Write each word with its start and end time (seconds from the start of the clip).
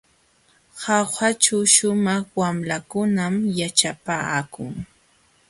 Jaujaćhu 0.79 1.57
shumaq 1.73 2.25
wamlakunam 2.39 3.33
yaćhapaakun. 3.57 4.73